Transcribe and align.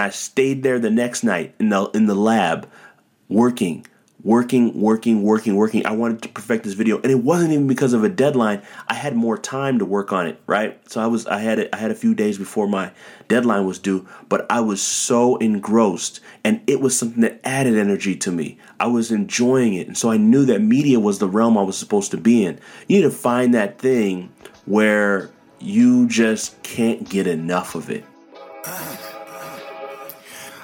and 0.00 0.06
I 0.06 0.10
stayed 0.10 0.62
there 0.62 0.78
the 0.78 0.90
next 0.90 1.22
night 1.22 1.54
in 1.58 1.68
the 1.68 1.90
in 1.90 2.06
the 2.06 2.14
lab 2.14 2.68
working 3.28 3.86
working, 4.22 4.78
working, 4.78 5.22
working, 5.22 5.56
working. 5.56 5.86
I 5.86 5.92
wanted 5.92 6.20
to 6.20 6.28
perfect 6.28 6.64
this 6.64 6.74
video, 6.74 7.00
and 7.00 7.10
it 7.10 7.22
wasn't 7.24 7.52
even 7.52 7.66
because 7.66 7.94
of 7.94 8.04
a 8.04 8.08
deadline. 8.10 8.60
I 8.86 8.92
had 8.92 9.16
more 9.16 9.38
time 9.38 9.78
to 9.78 9.86
work 9.86 10.12
on 10.12 10.26
it, 10.26 10.38
right? 10.46 10.78
So 10.90 11.00
I 11.00 11.06
was, 11.06 11.26
I 11.26 11.38
had, 11.38 11.58
it, 11.58 11.70
I 11.72 11.78
had 11.78 11.90
a 11.90 11.94
few 11.94 12.14
days 12.14 12.36
before 12.36 12.68
my 12.68 12.92
deadline 13.28 13.64
was 13.64 13.78
due, 13.78 14.06
but 14.28 14.44
I 14.52 14.60
was 14.60 14.82
so 14.82 15.36
engrossed, 15.36 16.20
and 16.44 16.60
it 16.66 16.82
was 16.82 16.98
something 16.98 17.22
that 17.22 17.40
added 17.44 17.78
energy 17.78 18.14
to 18.16 18.30
me. 18.30 18.58
I 18.78 18.88
was 18.88 19.10
enjoying 19.10 19.72
it, 19.72 19.86
and 19.86 19.96
so 19.96 20.10
I 20.10 20.18
knew 20.18 20.44
that 20.44 20.60
media 20.60 21.00
was 21.00 21.18
the 21.18 21.26
realm 21.26 21.56
I 21.56 21.62
was 21.62 21.78
supposed 21.78 22.10
to 22.10 22.18
be 22.18 22.44
in. 22.44 22.60
You 22.88 22.98
need 22.98 23.04
to 23.04 23.10
find 23.10 23.54
that 23.54 23.78
thing 23.78 24.30
where 24.66 25.30
you 25.60 26.06
just 26.08 26.62
can't 26.62 27.08
get 27.08 27.26
enough 27.26 27.74
of 27.74 27.88
it. 27.88 28.04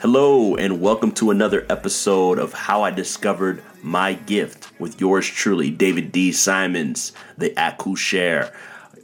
Hello, 0.00 0.54
and 0.54 0.80
welcome 0.80 1.10
to 1.10 1.32
another 1.32 1.66
episode 1.68 2.38
of 2.38 2.52
How 2.52 2.84
I 2.84 2.92
Discovered 2.92 3.64
My 3.82 4.12
Gift 4.12 4.70
with 4.78 5.00
yours 5.00 5.26
truly, 5.26 5.72
David 5.72 6.12
D. 6.12 6.30
Simons, 6.30 7.10
the 7.36 7.50
Accoucheur. 7.56 8.52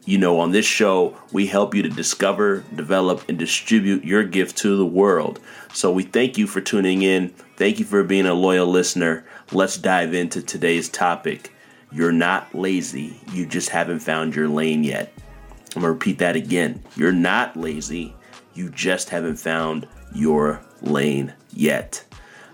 You 0.05 0.19
know, 0.19 0.39
on 0.39 0.53
this 0.53 0.65
show, 0.65 1.17
we 1.33 1.49
help 1.49 1.75
you 1.75 1.83
to 1.83 1.89
discover, 1.89 2.63
develop, 2.77 3.29
and 3.29 3.37
distribute 3.37 4.05
your 4.05 4.23
gift 4.23 4.57
to 4.59 4.77
the 4.77 4.87
world. 4.87 5.41
So 5.73 5.91
we 5.91 6.05
thank 6.05 6.39
you 6.39 6.47
for 6.47 6.61
tuning 6.61 7.03
in. 7.03 7.31
Thank 7.57 7.81
you 7.81 7.85
for 7.85 8.05
being 8.05 8.27
a 8.27 8.35
loyal 8.35 8.69
listener. 8.69 9.25
Let's 9.51 9.77
dive 9.77 10.15
into 10.15 10.43
today's 10.43 10.89
topic. 10.89 11.53
You're 11.91 12.13
not 12.13 12.55
lazy, 12.55 13.19
you 13.33 13.47
just 13.47 13.71
haven't 13.71 13.99
found 13.99 14.37
your 14.37 14.49
lane 14.49 14.85
yet. 14.85 15.13
I'm 15.75 15.83
to 15.83 15.91
repeat 15.91 16.19
that 16.19 16.37
again. 16.37 16.85
You're 16.95 17.11
not 17.11 17.57
lazy, 17.57 18.15
you 18.55 18.71
just 18.71 19.11
haven't 19.11 19.37
found 19.37 19.87
your 20.15 20.61
lane 20.83 21.35
yet. 21.53 22.05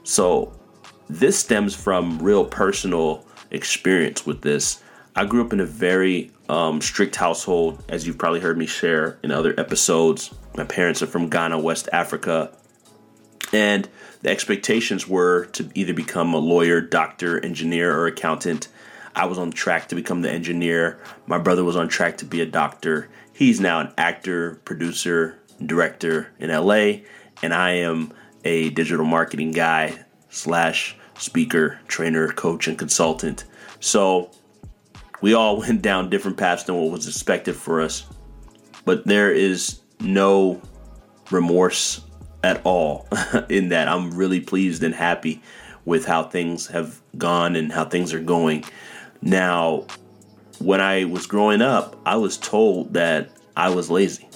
So, 0.02 0.52
this 1.08 1.38
stems 1.38 1.74
from 1.74 2.18
real 2.20 2.44
personal 2.44 3.26
experience 3.50 4.24
with 4.24 4.42
this. 4.42 4.82
I 5.16 5.24
grew 5.24 5.44
up 5.44 5.52
in 5.52 5.60
a 5.60 5.66
very 5.66 6.30
um, 6.48 6.80
strict 6.80 7.16
household, 7.16 7.84
as 7.88 8.06
you've 8.06 8.18
probably 8.18 8.40
heard 8.40 8.56
me 8.56 8.66
share 8.66 9.18
in 9.22 9.32
other 9.32 9.54
episodes. 9.58 10.32
My 10.56 10.64
parents 10.64 11.02
are 11.02 11.06
from 11.06 11.28
Ghana, 11.28 11.58
West 11.58 11.88
Africa. 11.92 12.52
And 13.52 13.88
the 14.22 14.30
expectations 14.30 15.08
were 15.08 15.46
to 15.46 15.68
either 15.74 15.92
become 15.92 16.32
a 16.32 16.38
lawyer, 16.38 16.80
doctor, 16.80 17.44
engineer, 17.44 17.96
or 17.96 18.06
accountant. 18.06 18.68
I 19.14 19.26
was 19.26 19.38
on 19.38 19.50
track 19.50 19.88
to 19.88 19.96
become 19.96 20.22
the 20.22 20.30
engineer. 20.30 21.00
My 21.26 21.38
brother 21.38 21.64
was 21.64 21.76
on 21.76 21.88
track 21.88 22.18
to 22.18 22.24
be 22.24 22.40
a 22.40 22.46
doctor. 22.46 23.08
He's 23.32 23.60
now 23.60 23.80
an 23.80 23.92
actor, 23.98 24.60
producer, 24.64 25.39
director 25.64 26.28
in 26.38 26.50
LA, 26.50 27.02
and 27.42 27.54
I 27.54 27.72
am 27.72 28.12
a 28.44 28.70
digital 28.70 29.04
marketing 29.04 29.52
guy 29.52 29.98
slash 30.30 30.96
speaker, 31.18 31.78
trainer, 31.88 32.28
coach, 32.28 32.66
and 32.66 32.78
consultant. 32.78 33.44
So 33.80 34.30
we 35.20 35.34
all 35.34 35.58
went 35.60 35.82
down 35.82 36.10
different 36.10 36.36
paths 36.36 36.64
than 36.64 36.76
what 36.76 36.90
was 36.90 37.06
expected 37.06 37.56
for 37.56 37.80
us, 37.80 38.06
but 38.84 39.06
there 39.06 39.32
is 39.32 39.80
no 40.00 40.60
remorse 41.30 42.00
at 42.42 42.60
all 42.64 43.06
in 43.48 43.68
that. 43.68 43.88
I'm 43.88 44.12
really 44.12 44.40
pleased 44.40 44.82
and 44.82 44.94
happy 44.94 45.42
with 45.84 46.06
how 46.06 46.24
things 46.24 46.66
have 46.68 47.00
gone 47.16 47.56
and 47.56 47.72
how 47.72 47.84
things 47.84 48.14
are 48.14 48.20
going. 48.20 48.64
Now, 49.22 49.86
when 50.58 50.80
I 50.80 51.04
was 51.04 51.26
growing 51.26 51.62
up, 51.62 51.96
I 52.06 52.16
was 52.16 52.36
told 52.36 52.94
that 52.94 53.30
I 53.56 53.70
was 53.70 53.90
lazy 53.90 54.29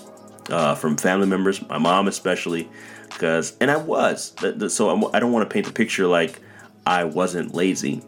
uh, 0.50 0.74
from 0.74 0.96
family 0.96 1.26
members, 1.26 1.66
my 1.68 1.78
mom 1.78 2.08
especially, 2.08 2.68
because 3.08 3.56
and 3.60 3.70
I 3.70 3.76
was. 3.76 4.34
So 4.68 5.10
I 5.12 5.18
don't 5.18 5.32
want 5.32 5.48
to 5.48 5.52
paint 5.52 5.66
the 5.66 5.72
picture 5.72 6.06
like 6.06 6.40
I 6.86 7.04
wasn't 7.04 7.54
lazy. 7.54 8.02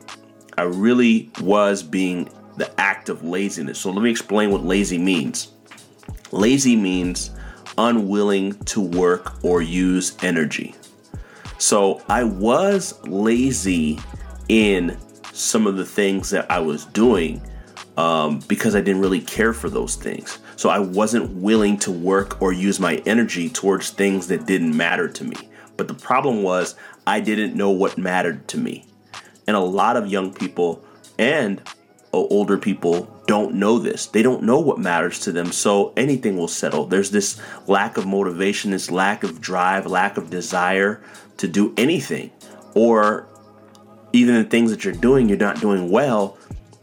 I 0.59 0.63
really 0.63 1.31
was 1.41 1.83
being 1.83 2.31
the 2.57 2.81
act 2.81 3.09
of 3.09 3.23
laziness. 3.23 3.79
So 3.79 3.91
let 3.91 4.03
me 4.03 4.11
explain 4.11 4.51
what 4.51 4.65
lazy 4.65 4.99
means. 4.99 5.53
Lazy 6.33 6.77
means 6.77 7.31
unwilling 7.79 8.55
to 8.65 8.81
work 8.81 9.45
or 9.45 9.61
use 9.61 10.17
energy. 10.23 10.75
So 11.59 12.03
I 12.09 12.25
was 12.25 13.03
lazy 13.07 13.99
in 14.49 14.99
some 15.33 15.67
of 15.67 15.77
the 15.77 15.85
things 15.85 16.31
that 16.31 16.51
I 16.51 16.59
was 16.61 16.87
doing 16.87 17.43
um, 17.97 18.41
because 18.49 18.75
I 18.75 18.81
didn't 18.81 19.01
really 19.01 19.21
care 19.21 19.53
for 19.53 19.69
those 19.69 19.97
things. 19.97 20.39
So 20.57 20.71
I 20.71 20.79
wasn't 20.79 21.31
willing 21.35 21.79
to 21.79 21.91
work 21.91 22.41
or 22.41 22.53
use 22.53 22.81
my 22.81 22.97
energy 23.07 23.49
towards 23.49 23.91
things 23.91 24.27
that 24.29 24.47
didn't 24.47 24.77
matter 24.77 25.09
to 25.09 25.25
me. 25.25 25.37
But 25.77 25.89
the 25.89 25.95
problem 25.95 26.43
was, 26.43 26.75
I 27.07 27.21
didn't 27.21 27.55
know 27.55 27.71
what 27.71 27.99
mattered 27.99 28.49
to 28.49 28.59
me. 28.59 28.87
And 29.47 29.57
a 29.57 29.61
lot 29.61 29.97
of 29.97 30.09
young 30.09 30.33
people 30.33 30.85
and 31.19 31.61
uh, 32.13 32.19
older 32.19 32.57
people 32.57 33.13
don't 33.27 33.55
know 33.55 33.79
this. 33.79 34.07
They 34.07 34.23
don't 34.23 34.43
know 34.43 34.59
what 34.59 34.79
matters 34.79 35.21
to 35.21 35.33
them. 35.33 35.53
So 35.53 35.93
anything 35.97 36.37
will 36.37 36.49
settle. 36.49 36.87
There's 36.87 37.11
this 37.11 37.41
lack 37.67 37.97
of 37.99 38.07
motivation, 38.07 38.71
this 38.71 38.91
lack 38.91 39.25
of 39.25 39.41
drive, 39.41 39.87
lack 39.87 40.17
of 40.17 40.31
desire 40.31 41.03
to 41.37 41.47
do 41.47 41.75
anything. 41.77 42.31
Or 42.75 43.29
even 44.13 44.35
the 44.37 44.45
things 44.45 44.71
that 44.71 44.85
you're 44.85 44.95
doing, 44.95 45.29
you're 45.29 45.39
not 45.39 45.61
doing 45.61 45.91
well 45.91 46.39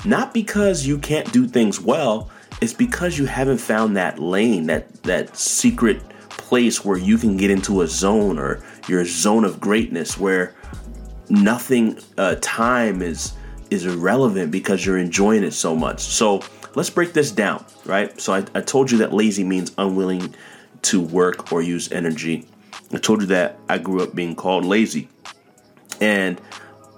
not 0.05 0.33
because 0.33 0.85
you 0.85 0.97
can't 0.97 1.31
do 1.31 1.47
things 1.47 1.79
well, 1.79 2.29
it's 2.61 2.73
because 2.73 3.17
you 3.17 3.25
haven't 3.25 3.59
found 3.59 3.97
that 3.97 4.19
lane, 4.19 4.67
that 4.67 5.03
that 5.03 5.35
secret 5.37 6.01
place 6.29 6.83
where 6.83 6.97
you 6.97 7.17
can 7.17 7.37
get 7.37 7.49
into 7.49 7.81
a 7.81 7.87
zone 7.87 8.37
or 8.37 8.63
your 8.87 9.05
zone 9.05 9.45
of 9.45 9.59
greatness 9.59 10.17
where 10.17 10.55
nothing 11.29 11.97
uh, 12.17 12.35
time 12.41 13.01
is 13.01 13.33
is 13.69 13.85
irrelevant 13.85 14.51
because 14.51 14.85
you're 14.85 14.97
enjoying 14.97 15.43
it 15.43 15.53
so 15.53 15.75
much. 15.75 15.99
So 15.99 16.41
let's 16.75 16.89
break 16.89 17.13
this 17.13 17.31
down, 17.31 17.65
right? 17.85 18.19
So 18.19 18.33
I, 18.33 18.45
I 18.53 18.61
told 18.61 18.91
you 18.91 18.99
that 18.99 19.13
lazy 19.13 19.43
means 19.43 19.71
unwilling 19.77 20.35
to 20.83 21.01
work 21.01 21.51
or 21.51 21.61
use 21.61 21.91
energy. 21.91 22.45
I 22.91 22.97
told 22.97 23.21
you 23.21 23.27
that 23.27 23.57
I 23.69 23.79
grew 23.79 24.03
up 24.03 24.13
being 24.13 24.35
called 24.35 24.65
lazy. 24.65 25.09
And 25.99 26.39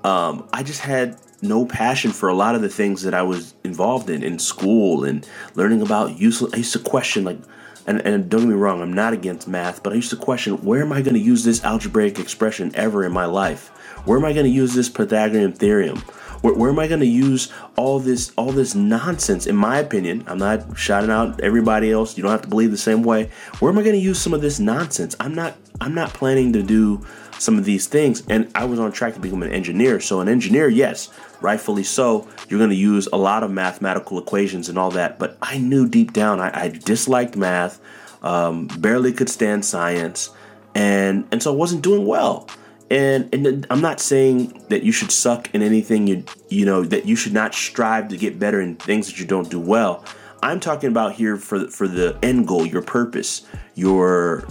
um, 0.04 0.48
I 0.52 0.64
just 0.64 0.82
had 0.82 1.18
no 1.42 1.66
passion 1.66 2.12
for 2.12 2.30
a 2.30 2.34
lot 2.34 2.56
of 2.56 2.62
the 2.62 2.70
things 2.70 3.04
that 3.04 3.14
I 3.14 3.24
was 3.24 3.54
involved 3.64 4.10
in 4.10 4.24
in 4.24 4.40
school 4.40 5.04
and 5.04 5.28
learning 5.56 5.82
about 5.82 6.18
useless. 6.20 6.54
I 6.54 6.58
used 6.58 6.74
to 6.74 6.80
question 6.80 7.24
like, 7.24 7.40
and, 7.88 8.02
and 8.02 8.30
don't 8.30 8.42
get 8.42 8.50
me 8.50 8.56
wrong, 8.56 8.82
I'm 8.82 8.94
not 8.94 9.14
against 9.14 9.48
math, 9.48 9.84
but 9.84 9.94
I 9.94 9.96
used 9.96 10.10
to 10.10 10.16
question 10.16 10.64
where 10.64 10.82
am 10.82 10.92
I 10.92 11.02
going 11.02 11.14
to 11.14 11.20
use 11.20 11.44
this 11.44 11.64
algebraic 11.64 12.20
expression 12.20 12.72
ever 12.76 13.04
in 13.04 13.12
my 13.12 13.26
life? 13.26 13.70
Where 14.06 14.18
am 14.18 14.26
I 14.26 14.34
going 14.34 14.46
to 14.46 14.52
use 14.52 14.74
this 14.74 14.90
Pythagorean 14.90 15.54
theorem? 15.54 15.98
Where, 16.42 16.54
where 16.54 16.70
am 16.70 16.78
I 16.78 16.88
going 16.88 17.00
to 17.00 17.08
use 17.08 17.52
all 17.76 18.00
this 18.00 18.32
all 18.38 18.52
this 18.52 18.76
nonsense? 18.76 19.48
In 19.48 19.56
my 19.56 19.80
opinion, 19.80 20.24
I'm 20.28 20.38
not 20.38 20.78
shouting 20.78 21.10
out 21.10 21.42
everybody 21.42 21.92
else. 21.92 22.18
You 22.18 22.24
don't 22.24 22.32
have 22.32 22.44
to 22.44 22.48
believe 22.48 22.72
the 22.72 22.78
same 22.78 23.04
way. 23.04 23.32
Where 23.60 23.72
am 23.72 23.80
I 23.80 23.84
going 23.84 23.96
to 23.96 24.02
use 24.02 24.20
some 24.20 24.34
of 24.34 24.42
this 24.42 24.60
nonsense? 24.60 25.16
I'm 25.20 25.34
not 25.34 25.56
I'm 25.82 25.96
not 25.96 26.14
planning 26.14 26.54
to 26.54 26.64
do 26.64 27.06
some 27.40 27.58
of 27.58 27.66
these 27.66 27.88
things. 27.88 28.24
And 28.30 28.52
I 28.56 28.66
was 28.66 28.80
on 28.80 28.92
track 28.92 29.14
to 29.16 29.20
become 29.20 29.44
an 29.44 29.52
engineer. 29.52 30.00
So, 30.00 30.20
an 30.20 30.30
engineer, 30.30 30.70
yes, 30.70 31.10
rightfully 31.42 31.84
so, 31.84 32.28
you're 32.50 32.60
going 32.60 32.70
to 32.70 32.76
use 32.76 33.08
a 33.12 33.18
lot 33.18 33.44
of 33.44 33.52
mathematical 33.52 34.20
equations 34.20 34.70
and 34.70 34.78
all 34.78 34.92
that. 34.92 35.20
But 35.20 35.38
I 35.42 35.58
knew 35.58 35.88
deep 35.88 36.14
down 36.14 36.40
I, 36.40 36.64
I 36.64 36.68
disliked 36.70 37.36
math, 37.36 37.80
um, 38.22 38.68
barely 38.80 39.14
could 39.14 39.30
stand 39.30 39.66
science, 39.66 40.30
and 40.74 41.28
and 41.32 41.42
so 41.42 41.54
I 41.54 41.56
wasn't 41.56 41.84
doing 41.84 42.06
well. 42.06 42.50
And 42.90 43.34
and 43.34 43.66
I'm 43.70 43.82
not 43.82 44.00
saying 44.00 44.66
that 44.70 44.84
you 44.84 44.92
should 44.92 45.12
suck 45.12 45.54
in 45.56 45.62
anything 45.62 46.06
you 46.08 46.24
you 46.50 46.66
know 46.66 46.84
that 46.84 47.06
you 47.06 47.16
should 47.16 47.34
not 47.34 47.56
strive 47.56 48.10
to 48.10 48.18
get 48.18 48.38
better 48.38 48.62
in 48.62 48.76
things 48.76 49.08
that 49.08 49.20
you 49.20 49.26
don't 49.26 49.50
do 49.50 49.60
well. 49.60 50.06
I'm 50.44 50.60
talking 50.60 50.90
about 50.90 51.14
here 51.14 51.38
for 51.38 51.68
for 51.68 51.88
the 51.88 52.18
end 52.22 52.48
goal, 52.48 52.66
your 52.66 52.84
purpose, 52.84 53.48
your 53.74 54.48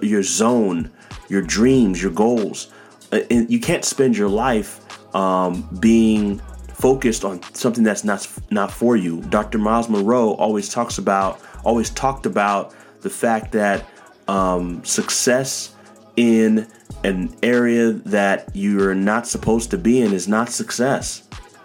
your 0.00 0.22
zone, 0.22 0.90
your 1.28 1.42
dreams, 1.42 2.02
your 2.02 2.12
goals. 2.12 2.72
Uh, 3.12 3.20
and 3.30 3.50
you 3.50 3.60
can't 3.60 3.84
spend 3.84 4.16
your 4.16 4.28
life 4.28 4.80
um, 5.14 5.68
being 5.80 6.38
focused 6.74 7.24
on 7.24 7.42
something 7.54 7.82
that's 7.82 8.04
not 8.04 8.26
not 8.50 8.70
for 8.70 8.96
you. 8.96 9.20
Dr. 9.22 9.58
Myles 9.58 9.88
Munroe 9.88 10.32
always 10.34 10.68
talks 10.68 10.98
about 10.98 11.40
always 11.64 11.90
talked 11.90 12.26
about 12.26 12.74
the 13.00 13.10
fact 13.10 13.52
that 13.52 13.86
um, 14.28 14.84
success 14.84 15.74
in 16.16 16.66
an 17.04 17.34
area 17.42 17.92
that 17.92 18.48
you're 18.54 18.94
not 18.94 19.26
supposed 19.26 19.70
to 19.70 19.78
be 19.78 20.02
in 20.02 20.12
is 20.12 20.28
not 20.28 20.50
success. 20.50 21.22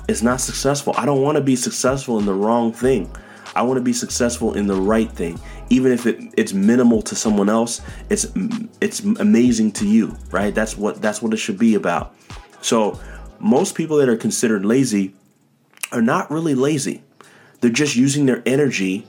It's 0.07 0.21
not 0.21 0.41
successful. 0.41 0.93
I 0.97 1.05
don't 1.05 1.21
want 1.21 1.37
to 1.37 1.43
be 1.43 1.55
successful 1.55 2.19
in 2.19 2.25
the 2.25 2.33
wrong 2.33 2.71
thing. 2.71 3.13
I 3.55 3.61
want 3.61 3.77
to 3.77 3.83
be 3.83 3.93
successful 3.93 4.53
in 4.53 4.67
the 4.67 4.75
right 4.75 5.11
thing, 5.11 5.39
even 5.69 5.91
if 5.91 6.05
it, 6.05 6.19
it's 6.37 6.53
minimal 6.53 7.01
to 7.03 7.15
someone 7.15 7.49
else. 7.49 7.81
It's 8.09 8.27
it's 8.81 9.01
amazing 9.01 9.73
to 9.73 9.87
you, 9.87 10.17
right? 10.31 10.53
That's 10.53 10.77
what 10.77 11.01
that's 11.01 11.21
what 11.21 11.33
it 11.33 11.37
should 11.37 11.59
be 11.59 11.75
about. 11.75 12.15
So 12.61 12.99
most 13.39 13.75
people 13.75 13.97
that 13.97 14.09
are 14.09 14.17
considered 14.17 14.65
lazy 14.65 15.13
are 15.91 16.01
not 16.01 16.31
really 16.31 16.55
lazy. 16.55 17.03
They're 17.61 17.69
just 17.69 17.95
using 17.95 18.25
their 18.25 18.41
energy 18.45 19.07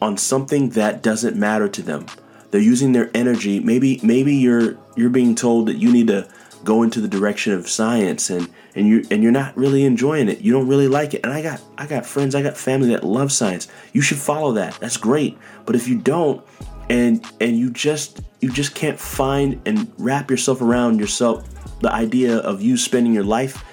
on 0.00 0.16
something 0.16 0.70
that 0.70 1.02
doesn't 1.02 1.36
matter 1.36 1.68
to 1.68 1.82
them. 1.82 2.06
They're 2.50 2.60
using 2.60 2.92
their 2.92 3.10
energy. 3.14 3.60
Maybe 3.60 4.00
maybe 4.02 4.34
you're 4.34 4.76
you're 4.94 5.10
being 5.10 5.34
told 5.34 5.68
that 5.68 5.76
you 5.76 5.92
need 5.92 6.08
to 6.08 6.28
go 6.66 6.82
into 6.82 7.00
the 7.00 7.08
direction 7.08 7.54
of 7.54 7.68
science 7.68 8.28
and 8.28 8.48
and 8.74 8.86
you 8.86 9.04
and 9.10 9.22
you're 9.22 9.32
not 9.32 9.56
really 9.56 9.84
enjoying 9.84 10.28
it. 10.28 10.40
You 10.40 10.52
don't 10.52 10.68
really 10.68 10.88
like 10.88 11.14
it. 11.14 11.22
And 11.24 11.32
I 11.32 11.40
got 11.40 11.62
I 11.78 11.86
got 11.86 12.04
friends, 12.04 12.34
I 12.34 12.42
got 12.42 12.56
family 12.56 12.88
that 12.90 13.04
love 13.04 13.32
science. 13.32 13.68
You 13.94 14.02
should 14.02 14.18
follow 14.18 14.52
that. 14.52 14.78
That's 14.80 14.98
great. 14.98 15.38
But 15.64 15.76
if 15.76 15.88
you 15.88 15.96
don't 15.96 16.44
and 16.90 17.24
and 17.40 17.56
you 17.56 17.70
just 17.70 18.20
you 18.40 18.50
just 18.50 18.74
can't 18.74 18.98
find 18.98 19.60
and 19.64 19.90
wrap 19.96 20.30
yourself 20.30 20.60
around 20.60 21.00
yourself 21.00 21.48
the 21.80 21.92
idea 21.92 22.38
of 22.38 22.60
you 22.60 22.76
spending 22.76 23.14
your 23.14 23.24
life 23.24 23.64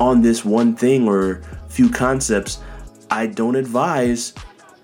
on 0.00 0.22
this 0.22 0.44
one 0.44 0.74
thing 0.74 1.06
or 1.06 1.42
few 1.68 1.88
concepts, 1.88 2.60
I 3.10 3.26
don't 3.26 3.56
advise 3.56 4.34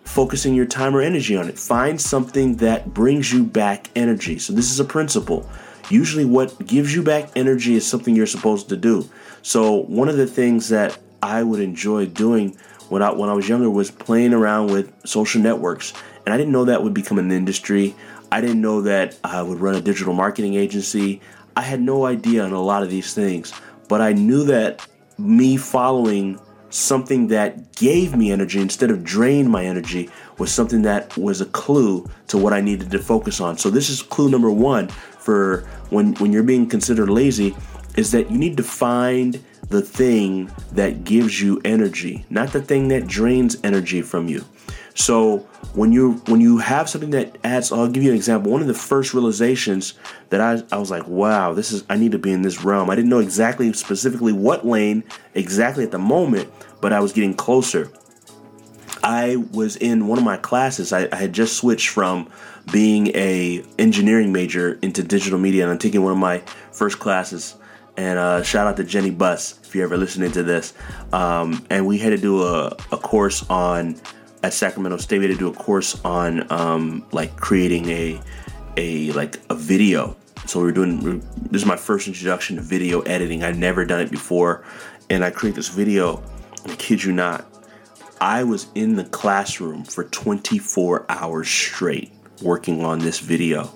focusing 0.04 0.54
your 0.54 0.66
time 0.66 0.96
or 0.96 1.02
energy 1.02 1.36
on 1.36 1.48
it. 1.48 1.58
Find 1.58 2.00
something 2.00 2.56
that 2.56 2.94
brings 2.94 3.32
you 3.32 3.44
back 3.44 3.90
energy. 3.94 4.38
So, 4.38 4.52
this 4.52 4.70
is 4.70 4.80
a 4.80 4.84
principle. 4.84 5.48
Usually, 5.90 6.24
what 6.24 6.66
gives 6.66 6.94
you 6.94 7.02
back 7.02 7.30
energy 7.36 7.74
is 7.74 7.86
something 7.86 8.14
you're 8.14 8.26
supposed 8.26 8.68
to 8.68 8.76
do. 8.76 9.08
So, 9.42 9.72
one 9.82 10.08
of 10.08 10.16
the 10.16 10.26
things 10.26 10.68
that 10.68 10.98
I 11.22 11.42
would 11.42 11.60
enjoy 11.60 12.06
doing 12.06 12.56
when 12.88 13.02
I, 13.02 13.12
when 13.12 13.28
I 13.28 13.32
was 13.32 13.48
younger 13.48 13.70
was 13.70 13.90
playing 13.90 14.32
around 14.32 14.70
with 14.70 14.92
social 15.06 15.40
networks. 15.40 15.92
And 16.24 16.34
I 16.34 16.36
didn't 16.36 16.52
know 16.52 16.66
that 16.66 16.82
would 16.82 16.94
become 16.94 17.18
an 17.18 17.32
industry. 17.32 17.94
I 18.30 18.40
didn't 18.40 18.60
know 18.60 18.82
that 18.82 19.18
I 19.24 19.42
would 19.42 19.60
run 19.60 19.74
a 19.74 19.80
digital 19.80 20.12
marketing 20.12 20.54
agency. 20.54 21.20
I 21.56 21.62
had 21.62 21.80
no 21.80 22.04
idea 22.04 22.44
on 22.44 22.52
a 22.52 22.62
lot 22.62 22.82
of 22.82 22.90
these 22.90 23.14
things. 23.14 23.52
But 23.88 24.00
I 24.00 24.12
knew 24.12 24.44
that 24.44 24.86
me 25.16 25.56
following 25.56 26.38
something 26.70 27.28
that 27.28 27.74
gave 27.76 28.14
me 28.14 28.30
energy 28.30 28.60
instead 28.60 28.90
of 28.90 29.02
drained 29.02 29.50
my 29.50 29.64
energy 29.64 30.10
was 30.36 30.52
something 30.52 30.82
that 30.82 31.16
was 31.16 31.40
a 31.40 31.46
clue 31.46 32.06
to 32.28 32.36
what 32.36 32.52
I 32.52 32.60
needed 32.60 32.90
to 32.90 32.98
focus 32.98 33.40
on. 33.40 33.56
So 33.56 33.70
this 33.70 33.88
is 33.88 34.02
clue 34.02 34.28
number 34.28 34.50
1 34.50 34.90
for 35.28 35.58
when 35.90 36.14
when 36.14 36.32
you're 36.32 36.42
being 36.42 36.66
considered 36.66 37.10
lazy 37.10 37.54
is 37.98 38.12
that 38.12 38.30
you 38.30 38.38
need 38.38 38.56
to 38.56 38.62
find 38.62 39.44
the 39.68 39.82
thing 39.82 40.50
that 40.72 41.04
gives 41.04 41.38
you 41.38 41.60
energy, 41.66 42.24
not 42.30 42.50
the 42.54 42.62
thing 42.62 42.88
that 42.88 43.06
drains 43.06 43.54
energy 43.62 44.00
from 44.00 44.26
you. 44.26 44.42
So 44.94 45.40
when 45.74 45.92
you 45.92 46.12
when 46.28 46.40
you 46.40 46.56
have 46.56 46.88
something 46.88 47.10
that 47.10 47.36
adds, 47.44 47.70
I'll 47.70 47.88
give 47.88 48.02
you 48.02 48.08
an 48.08 48.16
example. 48.16 48.50
One 48.50 48.62
of 48.62 48.68
the 48.68 48.72
first 48.72 49.12
realizations 49.12 49.92
that 50.30 50.40
I, 50.40 50.62
I 50.74 50.78
was 50.78 50.90
like, 50.90 51.06
wow, 51.06 51.52
this 51.52 51.72
is 51.72 51.84
I 51.90 51.96
need 51.98 52.12
to 52.12 52.18
be 52.18 52.32
in 52.32 52.40
this 52.40 52.64
realm. 52.64 52.88
I 52.88 52.94
didn't 52.94 53.10
know 53.10 53.18
exactly 53.18 53.70
specifically 53.74 54.32
what 54.32 54.66
lane 54.66 55.04
exactly 55.34 55.84
at 55.84 55.90
the 55.90 55.98
moment, 55.98 56.50
but 56.80 56.94
I 56.94 57.00
was 57.00 57.12
getting 57.12 57.34
closer. 57.34 57.90
I 59.08 59.36
was 59.36 59.76
in 59.76 60.06
one 60.06 60.18
of 60.18 60.24
my 60.24 60.36
classes. 60.36 60.92
I, 60.92 61.08
I 61.10 61.16
had 61.16 61.32
just 61.32 61.56
switched 61.56 61.88
from 61.88 62.28
being 62.70 63.06
a 63.16 63.64
engineering 63.78 64.34
major 64.34 64.78
into 64.82 65.02
digital 65.02 65.38
media, 65.38 65.62
and 65.62 65.72
I'm 65.72 65.78
taking 65.78 66.02
one 66.02 66.12
of 66.12 66.18
my 66.18 66.40
first 66.72 66.98
classes. 66.98 67.54
And 67.96 68.18
uh, 68.18 68.42
shout 68.42 68.66
out 68.66 68.76
to 68.76 68.84
Jenny 68.84 69.10
Bus 69.10 69.58
if 69.64 69.74
you're 69.74 69.84
ever 69.84 69.96
listening 69.96 70.30
to 70.32 70.42
this. 70.42 70.74
Um, 71.10 71.66
and 71.70 71.86
we 71.86 71.96
had 71.96 72.10
to 72.10 72.18
do 72.18 72.42
a, 72.42 72.76
a 72.92 72.98
course 72.98 73.48
on 73.48 73.96
at 74.42 74.52
Sacramento 74.52 74.98
State, 74.98 75.18
we 75.18 75.24
had 75.24 75.32
to 75.32 75.38
do 75.38 75.48
a 75.48 75.54
course 75.54 75.98
on 76.04 76.50
um, 76.52 77.06
like 77.10 77.34
creating 77.36 77.88
a 77.88 78.20
a 78.76 79.10
like 79.12 79.40
a 79.48 79.54
video. 79.54 80.16
So 80.44 80.60
we 80.60 80.66
were 80.66 80.72
doing 80.72 81.20
this 81.50 81.62
is 81.62 81.66
my 81.66 81.76
first 81.76 82.08
introduction 82.08 82.56
to 82.56 82.62
video 82.62 83.00
editing. 83.00 83.42
I'd 83.42 83.56
never 83.56 83.86
done 83.86 84.00
it 84.00 84.10
before, 84.10 84.64
and 85.08 85.24
I 85.24 85.30
create 85.30 85.54
this 85.54 85.68
video. 85.68 86.22
I 86.66 86.74
kid 86.76 87.02
you 87.02 87.12
not, 87.12 87.47
I 88.20 88.44
was 88.44 88.66
in 88.74 88.96
the 88.96 89.04
classroom 89.04 89.84
for 89.84 90.04
24 90.04 91.06
hours 91.08 91.48
straight 91.48 92.12
working 92.42 92.84
on 92.84 92.98
this 92.98 93.20
video, 93.20 93.70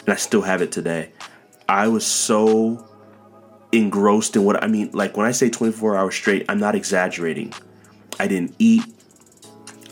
and 0.00 0.08
I 0.08 0.16
still 0.16 0.42
have 0.42 0.62
it 0.62 0.72
today. 0.72 1.12
I 1.68 1.88
was 1.88 2.06
so 2.06 2.88
engrossed 3.72 4.36
in 4.36 4.44
what 4.44 4.62
I 4.62 4.66
mean. 4.66 4.90
Like 4.92 5.16
when 5.16 5.26
I 5.26 5.32
say 5.32 5.50
24 5.50 5.96
hours 5.96 6.14
straight, 6.14 6.44
I'm 6.48 6.58
not 6.58 6.74
exaggerating. 6.74 7.52
I 8.18 8.28
didn't 8.28 8.54
eat. 8.58 8.84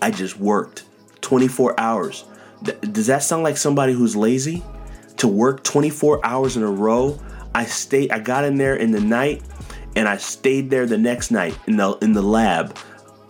I 0.03 0.11
just 0.11 0.39
worked 0.39 0.85
24 1.21 1.79
hours. 1.79 2.25
does 2.63 3.07
that 3.07 3.23
sound 3.23 3.43
like 3.43 3.57
somebody 3.57 3.93
who's 3.93 4.17
lazy? 4.17 4.63
To 5.19 5.29
work 5.29 5.63
24 5.65 6.25
hours 6.25 6.57
in 6.57 6.63
a 6.63 6.71
row? 6.71 7.21
I 7.55 7.67
stayed 7.67 8.11
I 8.11 8.19
got 8.19 8.45
in 8.45 8.57
there 8.57 8.75
in 8.75 8.91
the 8.91 9.01
night 9.01 9.43
and 9.95 10.09
I 10.09 10.17
stayed 10.17 10.71
there 10.71 10.87
the 10.87 10.99
next 10.99 11.31
night 11.31 11.57
in 11.67 11.77
the 11.77 11.93
in 12.03 12.13
the 12.13 12.23
lab 12.23 12.77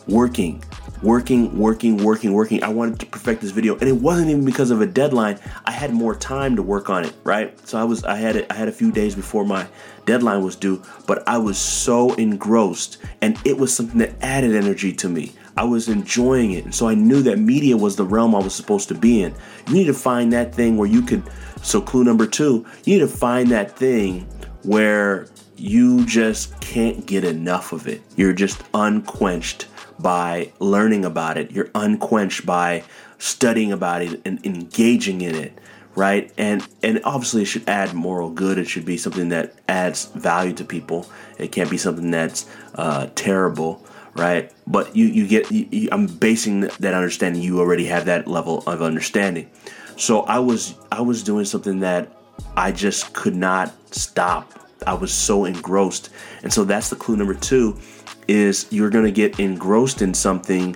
working 0.07 0.63
working, 1.05 1.57
working, 1.59 1.99
working, 1.99 2.33
working. 2.33 2.63
I 2.65 2.69
wanted 2.69 2.99
to 3.01 3.07
perfect 3.07 3.43
this 3.43 3.51
video, 3.51 3.77
and 3.79 3.89
it 3.89 3.93
wasn't 3.97 4.31
even 4.31 4.45
because 4.45 4.71
of 4.71 4.81
a 4.81 4.87
deadline. 4.87 5.39
I 5.67 5.71
had 5.71 5.93
more 5.93 6.15
time 6.15 6.57
to 6.57 6.63
work 6.63 6.89
on 6.89 7.05
it, 7.05 7.15
right? 7.25 7.57
So 7.69 7.79
I 7.79 7.85
was, 7.85 8.03
I 8.05 8.17
had 8.17 8.37
it, 8.37 8.47
I 8.51 8.55
had 8.55 8.69
a 8.69 8.73
few 8.73 8.91
days 8.91 9.15
before 9.15 9.45
my 9.45 9.67
deadline 10.07 10.43
was 10.43 10.57
due, 10.57 10.83
but 11.07 11.23
I 11.29 11.39
was 11.39 11.59
so 11.59 12.15
engrossed, 12.15 12.99
and 13.21 13.39
it 13.45 13.59
was 13.59 13.75
something 13.75 13.99
that 13.99 14.15
added 14.23 14.57
energy 14.57 14.93
to 14.95 15.09
me. 15.09 15.33
I 15.57 15.65
was 15.65 15.89
enjoying 15.89 16.53
it, 16.53 16.65
and 16.65 16.75
so 16.75 16.89
I 16.89 16.95
knew 16.95 17.23
that 17.23 17.39
media 17.39 17.77
was 17.77 17.97
the 17.97 18.05
realm 18.05 18.35
I 18.35 18.39
was 18.39 18.55
supposed 18.55 18.89
to 18.89 18.95
be 18.95 19.23
in. 19.23 19.35
You 19.69 19.75
need 19.75 19.85
to 19.85 19.95
find 19.95 20.33
that 20.33 20.55
thing 20.55 20.77
where 20.77 20.89
you 20.89 21.03
could. 21.03 21.23
So 21.63 21.81
clue 21.81 22.05
number 22.05 22.27
two, 22.27 22.67
you 22.85 22.95
need 22.95 23.01
to 23.01 23.09
find 23.09 23.51
that 23.51 23.77
thing 23.77 24.27
where 24.63 25.27
you 25.57 26.05
just 26.07 26.59
can't 26.61 27.07
get 27.07 27.25
enough 27.25 27.73
of 27.73 27.87
it. 27.87 28.03
You're 28.17 28.33
just 28.33 28.63
unquenched 28.75 29.67
by 29.99 30.53
learning 30.59 31.05
about 31.05 31.39
it. 31.39 31.51
You're 31.53 31.71
unquenched 31.75 32.45
by 32.45 32.85
studying 33.19 33.73
about 33.73 34.03
it 34.03 34.21
and 34.25 34.45
engaging 34.45 35.21
in 35.21 35.35
it, 35.35 35.59
right? 35.95 36.33
And 36.37 36.67
and 36.83 37.01
obviously 37.05 37.43
it 37.43 37.47
should 37.47 37.69
add 37.69 37.95
moral 37.95 38.31
good. 38.31 38.59
It 38.59 38.69
should 38.69 38.85
be 38.85 38.97
something 38.97 39.29
that 39.31 39.55
adds 39.69 40.07
value 40.07 40.53
to 40.55 40.65
people. 40.65 41.07
It 41.39 41.53
can't 41.53 41.71
be 41.71 41.79
something 41.79 42.11
that's 42.11 42.47
uh, 42.75 43.09
terrible, 43.15 43.85
right? 44.15 44.53
But 44.67 44.95
you 44.97 45.07
you 45.07 45.27
get 45.27 45.51
you, 45.53 45.69
you, 45.71 45.89
I'm 45.93 46.07
basing 46.07 46.63
that 46.81 46.95
understanding. 46.95 47.43
You 47.43 47.61
already 47.61 47.87
have 47.87 48.07
that 48.07 48.27
level 48.27 48.63
of 48.67 48.83
understanding. 48.83 49.49
So 49.97 50.23
I 50.23 50.41
was 50.41 50.75
I 50.91 51.01
was 51.01 51.23
doing 51.23 51.45
something 51.45 51.81
that 51.81 52.11
I 52.57 52.73
just 52.73 53.13
could 53.13 53.37
not 53.37 53.73
stop. 53.95 54.53
I 54.87 54.95
was 54.95 55.13
so 55.13 55.45
engrossed, 55.45 56.11
and 56.43 56.53
so 56.53 56.65
that's 56.65 56.91
the 56.91 56.97
clue 56.97 57.17
number 57.17 57.35
two 57.35 57.79
is 58.27 58.67
you're 58.71 58.91
going 58.91 59.05
to 59.05 59.13
get 59.13 59.39
engrossed 59.39 60.01
in 60.01 60.15
something 60.15 60.75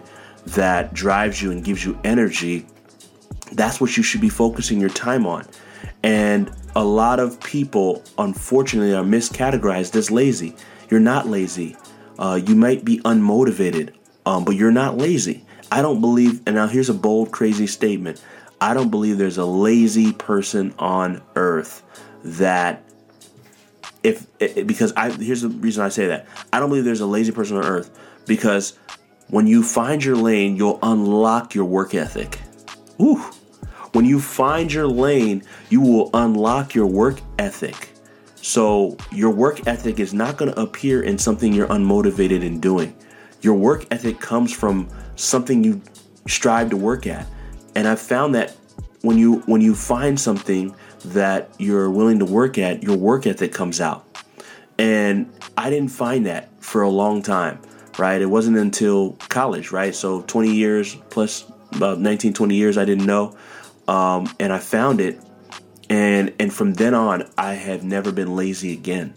that 0.49 0.93
drives 0.93 1.41
you 1.43 1.51
and 1.51 1.65
gives 1.65 1.85
you 1.85 1.99
energy. 2.05 2.67
That's 3.53 3.81
what 3.81 3.97
you 3.97 4.03
should 4.03 4.21
be 4.21 4.29
focusing 4.29 4.81
your 4.81 4.91
time 4.91 5.27
on. 5.27 5.47
And 6.03 6.51
a 6.77 6.85
lot 6.85 7.21
of 7.21 7.41
people, 7.41 8.03
unfortunately, 8.19 8.95
are 8.95 9.05
miscategorized 9.05 9.97
as 9.97 10.11
lazy. 10.11 10.55
You're 10.91 11.01
not 11.01 11.27
lazy. 11.27 11.77
Uh, 12.19 12.41
you 12.45 12.55
might 12.55 12.85
be 12.85 12.99
unmotivated, 13.01 13.95
um, 14.27 14.45
but 14.45 14.57
you're 14.57 14.73
not 14.73 14.99
lazy. 14.99 15.45
I 15.71 15.83
don't 15.83 16.01
believe, 16.01 16.41
and 16.47 16.55
now 16.55 16.67
here's 16.67 16.89
a 16.89 16.95
bold, 16.95 17.31
crazy 17.31 17.67
statement 17.67 18.23
I 18.61 18.75
don't 18.75 18.91
believe 18.91 19.19
there's 19.19 19.39
a 19.39 19.45
lazy 19.45 20.13
person 20.13 20.75
on 20.79 21.23
earth 21.37 21.85
that 22.25 22.83
if 24.03 24.27
it, 24.39 24.67
because 24.67 24.93
I 24.97 25.11
here's 25.11 25.43
the 25.43 25.49
reason 25.49 25.85
I 25.85 25.89
say 25.89 26.07
that 26.07 26.27
I 26.53 26.61
don't 26.61 26.69
believe 26.69 26.85
there's 26.85 27.01
a 27.01 27.07
lazy 27.07 27.33
person 27.33 27.57
on 27.57 27.65
earth 27.65 27.91
because 28.27 28.79
when 29.29 29.47
you 29.47 29.63
find 29.63 30.03
your 30.03 30.17
lane, 30.17 30.57
you'll 30.57 30.79
unlock 30.83 31.55
your 31.55 31.65
work 31.65 31.95
ethic. 31.95 32.39
Ooh. 33.01 33.23
When 33.93 34.05
you 34.05 34.21
find 34.21 34.73
your 34.73 34.87
lane, 34.87 35.43
you 35.71 35.81
will 35.81 36.11
unlock 36.15 36.75
your 36.75 36.87
work 36.87 37.21
ethic. 37.39 37.91
So 38.37 38.97
your 39.11 39.31
work 39.31 39.67
ethic 39.67 39.99
is 39.99 40.15
not 40.15 40.37
going 40.37 40.53
to 40.53 40.61
appear 40.61 41.03
in 41.03 41.19
something 41.19 41.53
you're 41.53 41.69
unmotivated 41.69 42.43
in 42.43 42.61
doing. 42.61 42.97
Your 43.41 43.55
work 43.55 43.87
ethic 43.91 44.21
comes 44.21 44.53
from 44.53 44.89
something 45.17 45.65
you 45.65 45.83
strive 46.27 46.71
to 46.71 46.77
work 46.77 47.07
at. 47.07 47.27
And 47.75 47.87
I've 47.89 48.01
found 48.01 48.35
that 48.35 48.57
when 49.03 49.19
you 49.19 49.41
when 49.47 49.61
you 49.61 49.75
find 49.75 50.19
something 50.19 50.75
that 51.07 51.51
you're 51.59 51.91
willing 51.91 52.19
to 52.19 52.25
work 52.25 52.59
at, 52.59 52.83
your 52.83 52.97
work 52.97 53.27
ethic 53.27 53.53
comes 53.53 53.81
out. 53.81 54.05
And 54.79 55.33
I 55.57 55.71
didn't 55.71 55.91
find 55.91 56.27
that 56.27 56.51
for 56.63 56.83
a 56.83 56.91
long 56.91 57.23
time. 57.23 57.61
right? 57.99 58.21
It 58.21 58.27
wasn't 58.27 58.57
until 58.57 59.13
college, 59.29 59.73
right? 59.73 59.95
So 59.95 60.23
20 60.23 60.55
years 60.55 60.97
plus 61.11 61.51
about 61.73 61.99
19, 61.99 62.33
20 62.33 62.55
years 62.55 62.79
I 62.79 62.85
didn't 62.85 63.07
know. 63.07 63.37
Um, 63.89 64.33
and 64.39 64.53
I 64.53 64.59
found 64.59 65.01
it. 65.01 65.21
And, 65.91 66.35
and 66.39 66.53
from 66.53 66.75
then 66.75 66.95
on, 66.95 67.29
I 67.37 67.55
have 67.55 67.83
never 67.83 68.13
been 68.13 68.37
lazy 68.37 68.73
again. 68.73 69.15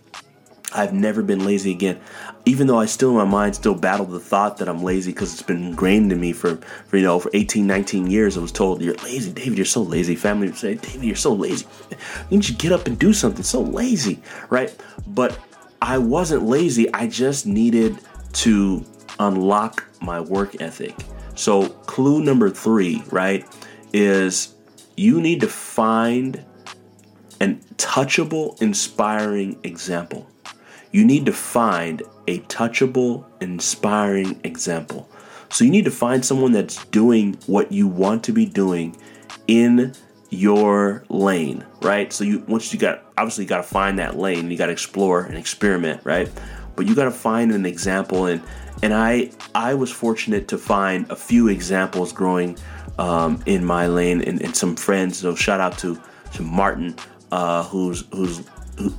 I've 0.73 0.93
never 0.93 1.21
been 1.21 1.45
lazy 1.45 1.71
again. 1.71 1.99
Even 2.51 2.67
though 2.67 2.79
I 2.79 2.85
still 2.85 3.11
in 3.11 3.15
my 3.15 3.23
mind 3.23 3.55
still 3.55 3.75
battle 3.75 4.05
the 4.05 4.19
thought 4.19 4.57
that 4.57 4.67
I'm 4.67 4.83
lazy 4.83 5.13
because 5.13 5.31
it's 5.31 5.41
been 5.41 5.63
ingrained 5.63 6.11
in 6.11 6.19
me 6.19 6.33
for, 6.33 6.57
for, 6.57 6.97
you 6.97 7.03
know, 7.03 7.17
for 7.17 7.31
18, 7.33 7.65
19 7.65 8.11
years. 8.11 8.37
I 8.37 8.41
was 8.41 8.51
told, 8.51 8.81
you're 8.81 8.93
lazy, 8.95 9.31
David, 9.31 9.57
you're 9.57 9.65
so 9.65 9.81
lazy. 9.81 10.15
Family 10.15 10.47
would 10.47 10.57
say, 10.57 10.75
David, 10.75 11.05
you're 11.05 11.15
so 11.15 11.31
lazy. 11.31 11.65
You 12.29 12.39
need 12.39 12.43
to 12.43 12.53
get 12.53 12.73
up 12.73 12.87
and 12.87 12.99
do 12.99 13.13
something. 13.13 13.41
So 13.41 13.61
lazy, 13.61 14.21
right? 14.49 14.75
But 15.07 15.39
I 15.81 15.97
wasn't 15.97 16.43
lazy. 16.43 16.93
I 16.93 17.07
just 17.07 17.47
needed 17.47 17.99
to 18.33 18.83
unlock 19.17 19.85
my 20.01 20.19
work 20.19 20.61
ethic. 20.61 20.93
So, 21.35 21.69
clue 21.69 22.21
number 22.21 22.49
three, 22.49 23.01
right, 23.11 23.47
is 23.93 24.55
you 24.97 25.21
need 25.21 25.39
to 25.39 25.47
find 25.47 26.43
an 27.39 27.61
touchable, 27.77 28.61
inspiring 28.61 29.57
example. 29.63 30.27
You 30.91 31.05
need 31.05 31.25
to 31.27 31.33
find 31.33 32.03
a 32.27 32.39
touchable, 32.41 33.25
inspiring 33.41 34.39
example. 34.43 35.09
So, 35.49 35.65
you 35.65 35.71
need 35.71 35.85
to 35.85 35.91
find 35.91 36.23
someone 36.23 36.53
that's 36.53 36.83
doing 36.85 37.37
what 37.45 37.71
you 37.71 37.87
want 37.87 38.23
to 38.25 38.31
be 38.31 38.45
doing 38.45 38.95
in 39.47 39.93
your 40.31 41.03
lane, 41.09 41.63
right? 41.81 42.11
So 42.11 42.23
you 42.23 42.39
once 42.47 42.73
you 42.73 42.79
got 42.79 43.03
obviously 43.17 43.43
you 43.43 43.49
got 43.49 43.57
to 43.57 43.63
find 43.63 43.99
that 43.99 44.17
lane, 44.17 44.49
you 44.49 44.57
got 44.57 44.67
to 44.67 44.71
explore 44.71 45.23
and 45.23 45.37
experiment, 45.37 46.01
right? 46.05 46.31
But 46.75 46.87
you 46.87 46.95
got 46.95 47.03
to 47.03 47.11
find 47.11 47.51
an 47.51 47.65
example 47.65 48.25
and 48.25 48.41
and 48.81 48.93
I 48.93 49.31
I 49.53 49.73
was 49.73 49.91
fortunate 49.91 50.47
to 50.47 50.57
find 50.57 51.09
a 51.11 51.15
few 51.15 51.49
examples 51.49 52.13
growing 52.13 52.57
um, 52.97 53.43
in 53.45 53.63
my 53.63 53.87
lane 53.87 54.21
and, 54.21 54.41
and, 54.41 54.55
some 54.55 54.75
friends. 54.75 55.17
So 55.17 55.35
shout 55.35 55.59
out 55.59 55.77
to 55.79 56.01
to 56.33 56.41
Martin, 56.41 56.95
uh, 57.31 57.63
who's 57.65 58.05
who's 58.13 58.37
who, 58.37 58.45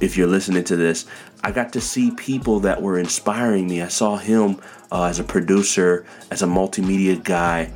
if 0.01 0.17
you're 0.17 0.27
listening 0.27 0.65
to 0.65 0.77
this, 0.77 1.07
I 1.43 1.53
got 1.53 1.73
to 1.73 1.81
see 1.81 2.11
people 2.13 2.61
that 2.61 2.81
were 2.83 2.99
inspiring 2.99 3.69
me. 3.69 3.83
I 3.83 3.89
saw 3.89 4.17
him 4.17 4.61
uh, 4.91 5.05
as 5.05 5.19
a 5.19 5.25
producer, 5.25 6.05
as 6.31 6.43
a 6.43 6.47
multimedia 6.47 7.23
guy, 7.23 7.73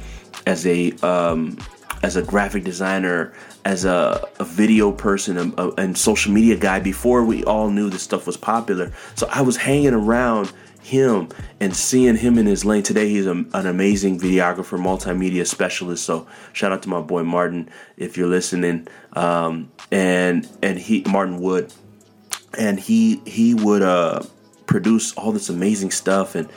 as 0.46 0.66
a 0.66 0.92
um, 1.02 1.58
as 2.02 2.16
a 2.16 2.22
graphic 2.22 2.62
designer, 2.62 3.32
as 3.64 3.84
a, 3.84 4.28
a 4.38 4.44
video 4.44 4.92
person, 4.92 5.38
and, 5.38 5.78
and 5.78 5.98
social 5.98 6.32
media 6.32 6.56
guy 6.56 6.78
before 6.78 7.24
we 7.24 7.42
all 7.44 7.70
knew 7.70 7.90
this 7.90 8.02
stuff 8.02 8.26
was 8.26 8.36
popular. 8.36 8.92
So 9.14 9.28
I 9.30 9.42
was 9.42 9.56
hanging 9.56 9.94
around 9.94 10.52
him 10.86 11.28
and 11.58 11.74
seeing 11.74 12.16
him 12.16 12.38
in 12.38 12.46
his 12.46 12.64
lane. 12.64 12.82
Today, 12.82 13.08
he's 13.08 13.26
a, 13.26 13.32
an 13.32 13.66
amazing 13.66 14.20
videographer, 14.20 14.78
multimedia 14.78 15.46
specialist. 15.46 16.04
So 16.04 16.28
shout 16.52 16.70
out 16.70 16.82
to 16.82 16.88
my 16.88 17.00
boy 17.00 17.24
Martin 17.24 17.68
if 17.96 18.16
you're 18.16 18.28
listening. 18.28 18.86
Um, 19.14 19.70
and 19.90 20.48
and 20.62 20.78
he 20.78 21.02
Martin 21.08 21.38
Wood, 21.40 21.72
and 22.58 22.78
he 22.78 23.20
he 23.26 23.54
would 23.54 23.82
uh, 23.82 24.22
produce 24.66 25.12
all 25.14 25.32
this 25.32 25.48
amazing 25.48 25.90
stuff 25.90 26.34
and 26.34 26.48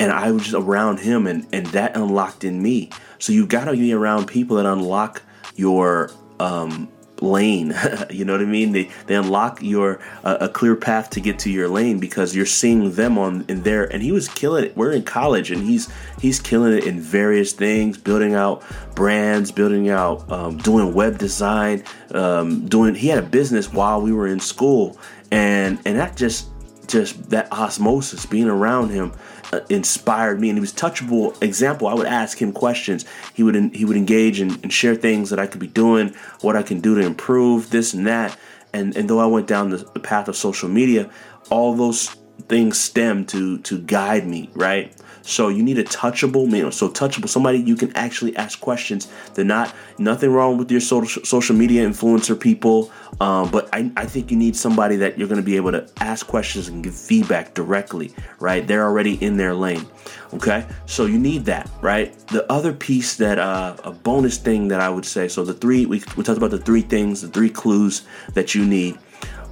and 0.00 0.12
I 0.12 0.30
was 0.30 0.44
just 0.44 0.54
around 0.54 1.00
him 1.00 1.26
and 1.26 1.46
and 1.52 1.66
that 1.68 1.96
unlocked 1.96 2.44
in 2.44 2.62
me. 2.62 2.90
So 3.18 3.32
you 3.32 3.46
got 3.46 3.64
to 3.64 3.72
be 3.72 3.92
around 3.92 4.26
people 4.26 4.56
that 4.56 4.66
unlock 4.66 5.22
your 5.56 6.10
um, 6.38 6.88
lane. 7.20 7.74
you 8.10 8.24
know 8.24 8.32
what 8.32 8.42
I 8.42 8.46
mean? 8.46 8.72
They 8.72 8.90
they 9.06 9.14
unlock 9.14 9.62
your 9.62 10.00
uh, 10.24 10.38
a 10.40 10.48
clear 10.48 10.76
path 10.76 11.10
to 11.10 11.20
get 11.20 11.38
to 11.40 11.50
your 11.50 11.68
lane 11.68 11.98
because 11.98 12.34
you're 12.34 12.46
seeing 12.46 12.92
them 12.92 13.18
on 13.18 13.44
in 13.48 13.62
there. 13.62 13.84
And 13.84 14.02
he 14.02 14.12
was 14.12 14.28
killing 14.28 14.64
it. 14.64 14.76
We're 14.76 14.92
in 14.92 15.02
college, 15.02 15.50
and 15.50 15.62
he's 15.62 15.88
he's 16.20 16.40
killing 16.40 16.76
it 16.76 16.84
in 16.84 17.00
various 17.00 17.52
things, 17.52 17.98
building 17.98 18.34
out 18.34 18.62
brands, 18.94 19.50
building 19.50 19.90
out, 19.90 20.30
um, 20.30 20.56
doing 20.58 20.94
web 20.94 21.18
design, 21.18 21.84
um, 22.12 22.66
doing. 22.68 22.94
He 22.94 23.08
had 23.08 23.18
a 23.18 23.26
business 23.26 23.72
while 23.72 24.00
we 24.00 24.12
were 24.12 24.26
in 24.26 24.40
school, 24.40 24.98
and 25.30 25.78
and 25.84 25.98
that 25.98 26.16
just 26.16 26.48
just 26.86 27.30
that 27.30 27.52
osmosis 27.52 28.24
being 28.26 28.48
around 28.48 28.88
him 28.90 29.12
uh, 29.52 29.60
inspired 29.68 30.40
me. 30.40 30.48
And 30.48 30.58
he 30.58 30.60
was 30.60 30.72
touchable 30.72 31.40
example. 31.42 31.86
I 31.86 31.94
would 31.94 32.06
ask 32.06 32.40
him 32.40 32.52
questions. 32.52 33.04
He 33.34 33.42
would 33.42 33.74
he 33.74 33.84
would 33.84 33.96
engage 33.96 34.40
and, 34.40 34.52
and, 34.62 34.72
share 34.72 34.94
things 34.94 35.30
that 35.30 35.38
i 35.38 35.46
could 35.46 35.60
be 35.60 35.66
doing 35.66 36.14
what 36.40 36.56
i 36.56 36.62
can 36.62 36.80
do 36.80 36.94
to 36.94 37.00
improve 37.00 37.70
this 37.70 37.94
and 37.94 38.06
that. 38.06 38.36
And 38.72 38.96
and 38.96 39.08
though 39.08 39.20
i 39.20 39.26
went 39.26 39.46
down 39.46 39.70
the, 39.70 39.78
the 39.78 40.00
path 40.00 40.28
of 40.28 40.36
social 40.36 40.68
media 40.68 41.10
all 41.50 41.74
those 41.74 42.08
things 42.48 42.78
stem 42.78 43.24
to 43.26 43.58
to 43.58 43.78
guide 43.78 44.26
me 44.26 44.50
right 44.54 44.94
so 45.28 45.48
you 45.48 45.62
need 45.62 45.78
a 45.78 45.84
touchable, 45.84 46.46
know, 46.46 46.70
so 46.70 46.88
touchable, 46.88 47.28
somebody 47.28 47.58
you 47.58 47.76
can 47.76 47.94
actually 47.94 48.34
ask 48.36 48.60
questions. 48.60 49.08
They're 49.34 49.44
not 49.44 49.74
nothing 49.98 50.32
wrong 50.32 50.56
with 50.56 50.70
your 50.70 50.80
social 50.80 51.22
social 51.24 51.54
media 51.54 51.86
influencer 51.86 52.38
people, 52.38 52.90
um, 53.20 53.50
but 53.50 53.68
I, 53.74 53.92
I 53.96 54.06
think 54.06 54.30
you 54.30 54.38
need 54.38 54.56
somebody 54.56 54.96
that 54.96 55.18
you're 55.18 55.28
going 55.28 55.40
to 55.40 55.44
be 55.44 55.56
able 55.56 55.72
to 55.72 55.86
ask 55.98 56.26
questions 56.26 56.68
and 56.68 56.82
give 56.82 56.94
feedback 56.94 57.52
directly. 57.52 58.14
Right? 58.40 58.66
They're 58.66 58.84
already 58.84 59.22
in 59.22 59.36
their 59.36 59.54
lane. 59.54 59.86
Okay, 60.32 60.66
so 60.86 61.04
you 61.04 61.18
need 61.18 61.44
that, 61.44 61.70
right? 61.82 62.18
The 62.28 62.50
other 62.50 62.72
piece 62.72 63.16
that 63.16 63.38
uh, 63.38 63.76
a 63.84 63.92
bonus 63.92 64.38
thing 64.38 64.68
that 64.68 64.80
I 64.80 64.88
would 64.88 65.04
say. 65.04 65.28
So 65.28 65.44
the 65.44 65.54
three 65.54 65.84
we 65.84 66.02
we 66.16 66.24
talked 66.24 66.38
about 66.38 66.52
the 66.52 66.58
three 66.58 66.82
things, 66.82 67.20
the 67.20 67.28
three 67.28 67.50
clues 67.50 68.06
that 68.32 68.54
you 68.54 68.64
need, 68.64 68.98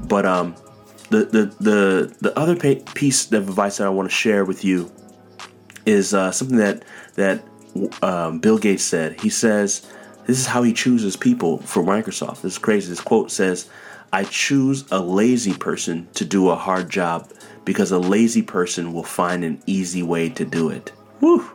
but 0.09 0.25
um. 0.25 0.56
The, 1.09 1.25
the, 1.25 1.45
the, 1.61 2.16
the 2.21 2.37
other 2.37 2.56
piece 2.56 3.30
of 3.30 3.49
advice 3.49 3.76
that 3.76 3.87
I 3.87 3.90
want 3.90 4.11
to 4.11 4.12
share 4.12 4.45
with 4.45 4.64
you 4.64 4.90
is 5.87 6.12
uh, 6.12 6.31
something 6.33 6.59
that 6.59 6.85
that 7.14 7.43
um, 8.02 8.40
Bill 8.40 8.59
Gates 8.59 8.83
said. 8.83 9.21
He 9.21 9.31
says 9.31 9.87
this 10.26 10.38
is 10.38 10.47
how 10.47 10.62
he 10.62 10.73
chooses 10.73 11.16
people 11.16 11.59
for 11.59 11.83
Microsoft. 11.83 12.43
This 12.43 12.55
is 12.55 12.59
crazy. 12.59 12.90
This 12.90 13.00
quote 13.00 13.31
says, 13.31 13.71
"I 14.12 14.25
choose 14.25 14.85
a 14.90 15.00
lazy 15.00 15.55
person 15.55 16.09
to 16.14 16.25
do 16.25 16.50
a 16.50 16.57
hard 16.57 16.90
job 16.90 17.31
because 17.64 17.93
a 17.93 17.99
lazy 17.99 18.43
person 18.43 18.93
will 18.93 19.05
find 19.05 19.45
an 19.45 19.62
easy 19.66 20.02
way 20.02 20.28
to 20.31 20.45
do 20.45 20.69
it." 20.69 20.93
Woo! 21.21 21.49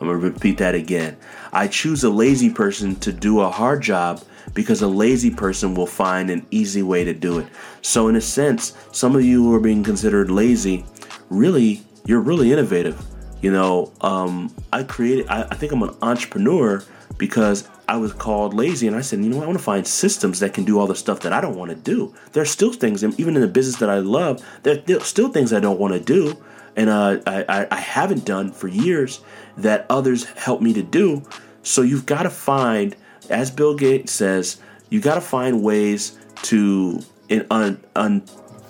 I'm 0.00 0.06
gonna 0.06 0.18
repeat 0.18 0.58
that 0.58 0.74
again. 0.74 1.16
I 1.52 1.66
choose 1.66 2.04
a 2.04 2.10
lazy 2.10 2.50
person 2.50 2.96
to 2.96 3.12
do 3.12 3.40
a 3.40 3.50
hard 3.50 3.82
job 3.82 4.22
because 4.54 4.82
a 4.82 4.88
lazy 4.88 5.30
person 5.30 5.74
will 5.74 5.86
find 5.86 6.30
an 6.30 6.46
easy 6.50 6.82
way 6.82 7.04
to 7.04 7.12
do 7.12 7.38
it. 7.38 7.46
So, 7.82 8.08
in 8.08 8.16
a 8.16 8.20
sense, 8.20 8.74
some 8.92 9.16
of 9.16 9.24
you 9.24 9.42
who 9.42 9.54
are 9.54 9.60
being 9.60 9.82
considered 9.82 10.30
lazy, 10.30 10.84
really, 11.30 11.82
you're 12.06 12.20
really 12.20 12.52
innovative 12.52 13.04
you 13.40 13.52
know, 13.52 13.92
um, 14.00 14.54
I 14.72 14.82
created, 14.82 15.28
I, 15.28 15.42
I 15.42 15.54
think 15.54 15.72
I'm 15.72 15.82
an 15.82 15.94
entrepreneur 16.02 16.84
because 17.16 17.68
I 17.88 17.96
was 17.96 18.12
called 18.12 18.54
lazy 18.54 18.86
and 18.86 18.96
I 18.96 19.00
said, 19.00 19.24
you 19.24 19.30
know, 19.30 19.42
I 19.42 19.46
want 19.46 19.58
to 19.58 19.64
find 19.64 19.86
systems 19.86 20.40
that 20.40 20.52
can 20.54 20.64
do 20.64 20.78
all 20.78 20.86
the 20.86 20.94
stuff 20.94 21.20
that 21.20 21.32
I 21.32 21.40
don't 21.40 21.56
want 21.56 21.70
to 21.70 21.76
do. 21.76 22.14
There 22.32 22.42
are 22.42 22.46
still 22.46 22.72
things, 22.72 23.02
even 23.02 23.34
in 23.34 23.40
the 23.40 23.48
business 23.48 23.76
that 23.76 23.90
I 23.90 23.98
love, 23.98 24.44
there 24.62 24.82
are 24.90 25.00
still 25.00 25.30
things 25.30 25.52
I 25.52 25.60
don't 25.60 25.78
want 25.78 25.94
to 25.94 26.00
do. 26.00 26.36
And 26.76 26.90
uh, 26.90 27.20
I, 27.26 27.66
I 27.70 27.80
haven't 27.80 28.24
done 28.24 28.52
for 28.52 28.68
years 28.68 29.20
that 29.56 29.86
others 29.90 30.24
help 30.24 30.60
me 30.60 30.72
to 30.74 30.82
do. 30.82 31.22
So 31.62 31.82
you've 31.82 32.06
got 32.06 32.22
to 32.22 32.30
find, 32.30 32.94
as 33.30 33.50
Bill 33.50 33.74
Gates 33.74 34.12
says, 34.12 34.60
you 34.90 35.00
got 35.00 35.16
to 35.16 35.20
find 35.20 35.62
ways 35.62 36.18
to 36.44 37.00
un, 37.50 37.82
un, 37.96 38.22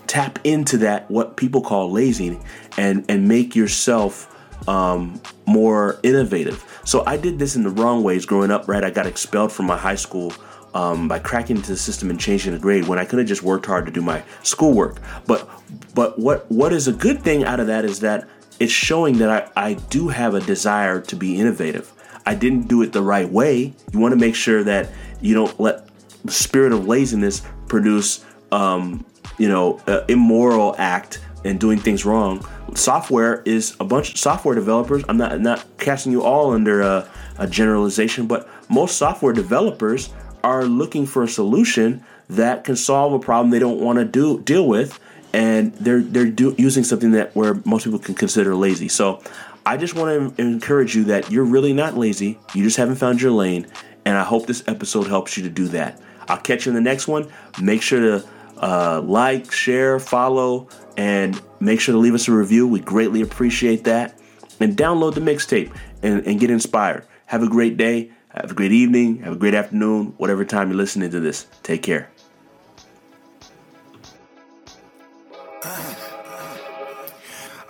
tap 0.07 0.39
into 0.45 0.79
that, 0.79 1.11
what 1.11 1.37
people 1.37 1.61
call 1.61 1.91
lazy, 1.91 2.41
and, 2.79 3.05
and 3.11 3.29
make 3.29 3.55
yourself 3.55 4.35
um, 4.69 5.21
more 5.47 5.99
innovative. 6.03 6.63
So 6.85 7.03
I 7.07 7.17
did 7.17 7.39
this 7.39 7.57
in 7.57 7.63
the 7.63 7.71
wrong 7.71 8.03
ways 8.05 8.27
growing 8.27 8.51
up, 8.51 8.69
right? 8.69 8.85
I 8.85 8.91
got 8.91 9.07
expelled 9.07 9.51
from 9.51 9.67
my 9.67 9.79
high 9.79 9.95
school 9.95 10.33
um, 10.75 11.09
by 11.09 11.19
cracking 11.19 11.57
into 11.57 11.73
the 11.73 11.79
system 11.79 12.11
and 12.11 12.21
changing 12.21 12.53
the 12.53 12.59
grade 12.59 12.87
when 12.87 12.99
I 12.99 13.07
could 13.07 13.19
have 13.19 13.27
just 13.27 13.43
worked 13.43 13.65
hard 13.65 13.87
to 13.87 13.93
do 13.93 14.03
my 14.03 14.23
schoolwork. 14.43 15.01
But 15.27 15.49
but 15.95 16.19
what 16.19 16.51
what 16.51 16.73
is 16.75 16.87
a 16.87 16.93
good 16.93 17.23
thing 17.23 17.45
out 17.45 17.61
of 17.61 17.67
that 17.69 17.87
is 17.87 18.01
that 18.01 18.29
it's 18.61 18.73
showing 18.73 19.19
that 19.19 19.51
I, 19.57 19.69
I 19.71 19.75
do 19.75 20.09
have 20.09 20.35
a 20.35 20.41
desire 20.41 21.01
to 21.01 21.17
be 21.17 21.39
innovative. 21.41 21.91
I 22.27 22.35
didn't 22.35 22.69
do 22.69 22.83
it 22.83 22.93
the 22.93 23.03
right 23.03 23.29
way. 23.29 23.73
You 23.93 23.99
want 23.99 24.13
to 24.13 24.21
make 24.21 24.35
sure 24.35 24.63
that 24.65 24.91
you 25.23 25.33
don't 25.33 25.59
let 25.59 25.89
the 26.25 26.33
spirit 26.33 26.73
of 26.73 26.87
laziness 26.87 27.41
produce 27.69 28.25
um, 28.53 29.07
you 29.39 29.49
know, 29.49 29.81
immoral 30.09 30.75
act 30.79 31.21
and 31.45 31.59
doing 31.61 31.79
things 31.79 32.05
wrong. 32.05 32.45
Software 32.75 33.43
is 33.45 33.77
a 33.81 33.85
bunch 33.85 34.11
of 34.11 34.19
software 34.19 34.55
developers. 34.55 35.05
I'm 35.09 35.17
not 35.17 35.41
not 35.41 35.65
casting 35.79 36.13
you 36.13 36.23
all 36.23 36.53
under 36.53 36.81
a, 36.81 37.09
a 37.39 37.47
generalization, 37.47 38.27
but 38.27 38.49
most 38.69 38.97
software 38.97 39.33
developers 39.33 40.11
are 40.45 40.65
looking 40.65 41.07
for 41.07 41.23
a 41.23 41.29
solution 41.29 42.05
that 42.29 42.65
can 42.65 42.77
solve 42.77 43.13
a 43.13 43.19
problem 43.19 43.51
they 43.51 43.59
don't 43.59 43.81
want 43.81 43.99
to 43.99 44.05
do 44.05 44.41
deal 44.43 44.67
with, 44.67 45.01
and 45.33 45.73
they're 45.75 46.03
they're 46.03 46.27
do, 46.27 46.55
using 46.59 46.85
something 46.85 47.13
that 47.13 47.35
where 47.35 47.55
most 47.65 47.85
people 47.85 47.99
can 47.99 48.15
consider 48.15 48.55
lazy. 48.55 48.89
So 48.89 49.23
I 49.65 49.77
just 49.77 49.95
want 49.95 50.37
to 50.37 50.43
encourage 50.43 50.95
you 50.95 51.05
that 51.05 51.31
you're 51.31 51.45
really 51.45 51.73
not 51.73 51.97
lazy. 51.97 52.39
You 52.55 52.65
just 52.65 52.77
haven't 52.77 52.97
found 52.97 53.21
your 53.21 53.33
lane, 53.33 53.67
and 54.05 54.17
I 54.17 54.25
hope 54.25 54.47
this 54.47 54.63
episode 54.67 55.07
helps 55.07 55.37
you 55.37 55.43
to 55.45 55.51
do 55.51 55.69
that. 55.69 56.01
I'll 56.29 56.39
catch 56.39 56.67
you 56.67 56.71
in 56.71 56.75
the 56.75 56.83
next 56.83 57.09
one. 57.09 57.31
Make 57.61 57.83
sure 57.83 58.01
to 58.01 58.29
uh, 58.59 59.01
like, 59.03 59.53
share, 59.53 59.99
follow, 60.01 60.69
and 60.99 61.41
make 61.61 61.81
sure 61.81 61.93
to 61.95 61.99
leave 61.99 62.13
us 62.15 62.29
a 62.29 62.33
review. 62.33 62.67
We 62.69 62.81
greatly 62.81 63.23
appreciate 63.23 63.85
that. 63.85 64.19
and 64.61 64.77
download 64.77 65.15
the 65.15 65.21
mixtape 65.21 65.73
and, 66.03 66.27
and 66.27 66.41
get 66.41 66.51
inspired. 66.51 67.07
Have 67.27 67.43
a 67.45 67.49
great 67.49 67.77
day. 67.77 68.11
Have 68.31 68.51
a 68.51 68.55
great 68.55 68.73
evening. 68.73 69.19
Have 69.23 69.35
a 69.35 69.37
great 69.37 69.55
afternoon. 69.55 70.15
Whatever 70.19 70.45
time 70.45 70.69
you're 70.69 70.77
listening 70.77 71.11
to 71.13 71.21
this. 71.21 71.47
Take 71.63 71.83
care. 71.83 72.11